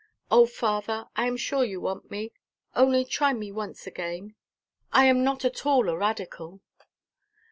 [0.31, 2.33] "Oh, father, I am sure you want me.
[2.75, 4.33] Only try me once again.
[4.91, 6.61] I am not at all a radical."